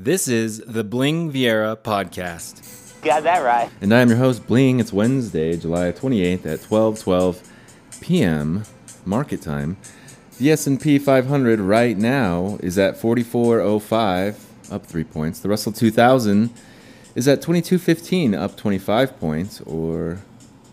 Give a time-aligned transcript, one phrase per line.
[0.00, 3.02] This is the Bling Viera podcast.
[3.02, 3.68] Got that right.
[3.80, 4.78] And I am your host, Bling.
[4.78, 7.50] It's Wednesday, July 28th at 12:12
[8.00, 8.62] p.m.
[9.04, 9.76] market time.
[10.38, 15.40] The S&P 500 right now is at 4405, up 3 points.
[15.40, 16.50] The Russell 2000
[17.16, 20.20] is at 2215, up 25 points or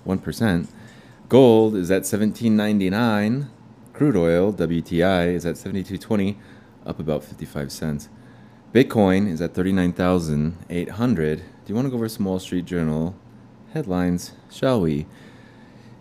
[0.05, 0.67] 1%.
[1.29, 3.49] Gold is at 1799.
[3.91, 6.37] Crude oil, WTI, is at 7220,
[6.85, 8.09] up about 55 cents.
[8.75, 11.37] Bitcoin is at 39,800.
[11.37, 13.15] Do you want to go over some Wall Street Journal
[13.71, 15.05] headlines, shall we?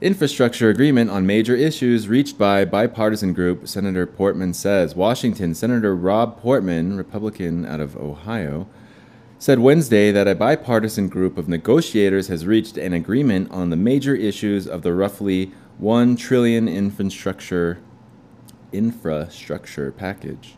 [0.01, 4.97] Infrastructure agreement on major issues reached by bipartisan group, Senator Portman says.
[4.97, 8.67] Washington, Senator Rob Portman, Republican out of Ohio,
[9.39, 14.17] said Wednesday that a bipartisan group of negotiators has reached an agreement on the major
[14.17, 17.79] issues of the roughly 1 trillion infrastructure
[18.73, 20.57] infrastructure package.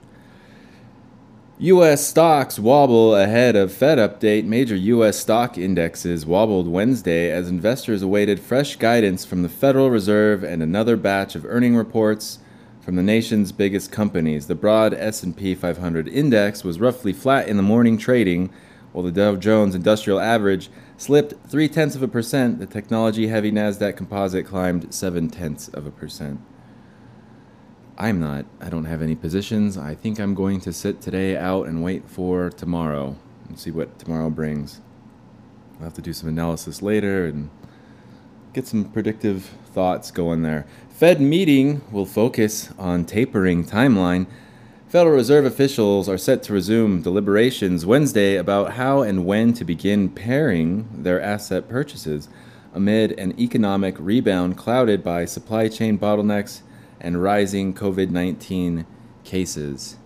[1.59, 2.07] U.S.
[2.07, 4.45] stocks wobble ahead of Fed update.
[4.45, 5.19] Major U.S.
[5.19, 10.99] stock indexes wobbled Wednesday as investors awaited fresh guidance from the Federal Reserve and another
[10.99, 12.41] batch of earning reports
[12.83, 14.49] from the nation's biggest companies.
[14.49, 18.51] The broad S&P 500 index was roughly flat in the morning trading,
[18.93, 22.59] while the Dow Jones Industrial Average slipped three tenths of a percent.
[22.59, 26.39] The technology-heavy Nasdaq Composite climbed seven tenths of a percent.
[27.99, 28.45] I'm not.
[28.61, 29.79] I don't have any positions.
[29.79, 33.17] I think I'm going to sit today out and wait for tomorrow
[33.49, 34.83] and see what tomorrow brings.
[35.79, 37.49] I'll have to do some analysis later and
[38.53, 40.67] get some predictive thoughts going there.
[40.91, 44.27] Fed meeting will focus on tapering timeline.
[44.89, 50.11] Federal Reserve officials are set to resume deliberations Wednesday about how and when to begin
[50.11, 52.29] paring their asset purchases
[52.75, 56.61] amid an economic rebound clouded by supply chain bottlenecks
[57.01, 58.87] and rising COVID 19
[59.25, 59.97] cases.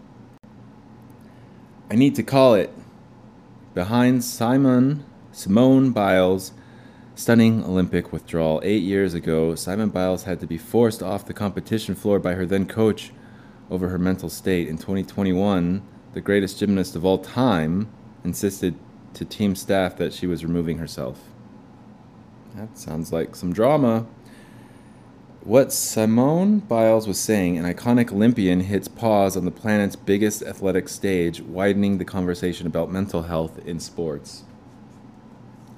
[1.90, 2.72] I need to call it
[3.74, 6.52] behind Simon Simone Biles'
[7.14, 8.60] stunning Olympic withdrawal.
[8.64, 12.46] Eight years ago, Simon Biles had to be forced off the competition floor by her
[12.46, 13.12] then coach
[13.70, 14.68] over her mental state.
[14.68, 17.88] In 2021, the greatest gymnast of all time
[18.24, 18.74] insisted
[19.14, 21.20] to team staff that she was removing herself.
[22.54, 24.06] That sounds like some drama.
[25.42, 30.86] What Simone Biles was saying, an iconic Olympian hits pause on the planet's biggest athletic
[30.86, 34.44] stage, widening the conversation about mental health in sports.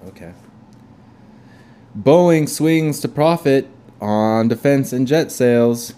[0.04, 0.32] Okay.
[1.96, 3.68] Boeing swings to profit
[4.00, 5.94] on defense and jet sales.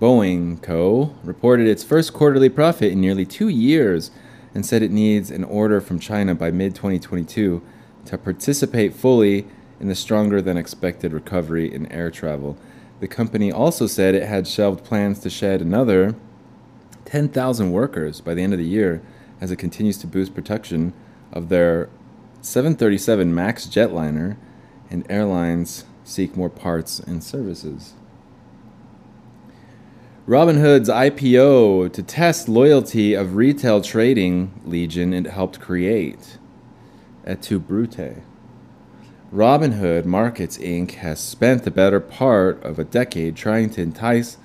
[0.00, 1.16] Boeing Co.
[1.24, 4.12] reported its first quarterly profit in nearly two years
[4.54, 7.60] and said it needs an order from China by mid 2022
[8.04, 9.48] to participate fully
[9.80, 12.56] in the stronger than expected recovery in air travel.
[13.00, 16.14] The company also said it had shelved plans to shed another
[17.04, 19.00] 10,000 workers by the end of the year
[19.40, 20.92] as it continues to boost production
[21.32, 21.88] of their
[22.42, 24.36] 737 MAX jetliner
[24.90, 27.94] and airlines seek more parts and services.
[30.26, 36.36] Robinhood's IPO to test loyalty of retail trading legion it helped create.
[37.24, 38.22] Et tu Brute.
[39.32, 40.92] Robinhood Markets Inc.
[40.92, 44.38] has spent the better part of a decade trying to entice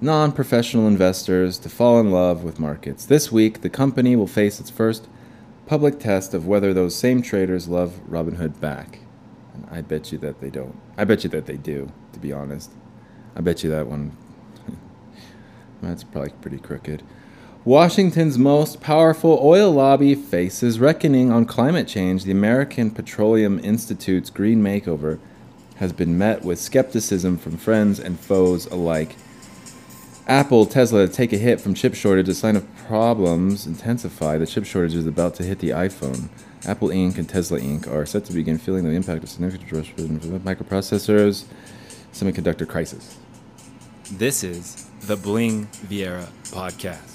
[0.00, 3.06] non professional investors to fall in love with markets.
[3.06, 5.06] This week, the company will face its first
[5.66, 8.98] public test of whether those same traders love Robinhood back.
[9.54, 10.76] And I bet you that they don't.
[10.98, 12.72] I bet you that they do, to be honest.
[13.36, 14.16] I bet you that one.
[15.80, 17.04] That's probably pretty crooked.
[17.64, 22.24] Washington's most powerful oil lobby faces reckoning on climate change.
[22.24, 25.18] The American Petroleum Institute's green makeover
[25.76, 29.16] has been met with skepticism from friends and foes alike.
[30.26, 32.28] Apple, Tesla take a hit from chip shortage.
[32.28, 34.36] A sign of problems intensify.
[34.36, 36.28] The chip shortage is about to hit the iPhone.
[36.66, 37.16] Apple Inc.
[37.16, 37.90] and Tesla Inc.
[37.90, 41.44] are set to begin feeling the impact of significant disruption microprocessors,
[42.12, 43.16] semiconductor crisis.
[44.12, 47.13] This is the Bling Viera podcast.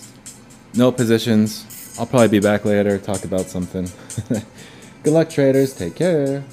[0.75, 1.95] No positions.
[1.99, 3.89] I'll probably be back later, talk about something.
[5.03, 5.73] Good luck, traders.
[5.73, 6.43] Take care.